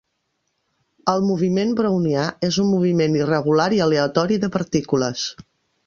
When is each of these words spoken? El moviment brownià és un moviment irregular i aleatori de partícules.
El 1.13 1.21
moviment 1.25 1.75
brownià 1.81 2.25
és 2.49 2.59
un 2.65 2.73
moviment 2.73 3.21
irregular 3.23 3.71
i 3.79 3.87
aleatori 3.89 4.45
de 4.47 4.55
partícules. 4.61 5.33